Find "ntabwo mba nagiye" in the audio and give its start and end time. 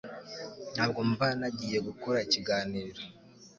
0.73-1.77